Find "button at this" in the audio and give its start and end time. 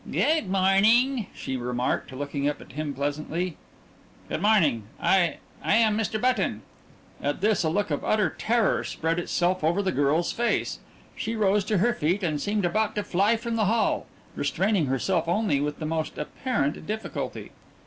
6.19-7.63